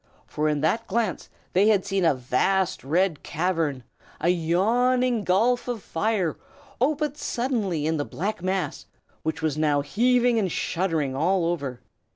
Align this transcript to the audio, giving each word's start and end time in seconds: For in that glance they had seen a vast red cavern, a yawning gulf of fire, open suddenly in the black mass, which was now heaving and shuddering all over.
For 0.25 0.49
in 0.49 0.61
that 0.61 0.87
glance 0.87 1.29
they 1.53 1.67
had 1.67 1.85
seen 1.85 2.05
a 2.05 2.15
vast 2.15 2.83
red 2.83 3.21
cavern, 3.21 3.83
a 4.19 4.29
yawning 4.29 5.23
gulf 5.23 5.67
of 5.67 5.83
fire, 5.83 6.37
open 6.81 7.13
suddenly 7.13 7.85
in 7.85 7.97
the 7.97 8.03
black 8.03 8.41
mass, 8.41 8.87
which 9.21 9.43
was 9.43 9.59
now 9.59 9.81
heaving 9.81 10.39
and 10.39 10.51
shuddering 10.51 11.15
all 11.15 11.45
over. 11.45 11.81